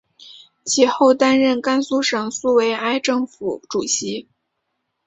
[0.65, 4.27] 其后担任甘肃省苏维埃政府主席。